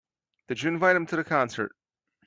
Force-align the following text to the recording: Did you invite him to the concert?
Did 0.47 0.63
you 0.63 0.69
invite 0.71 0.95
him 0.95 1.05
to 1.05 1.15
the 1.15 1.23
concert? 1.23 1.73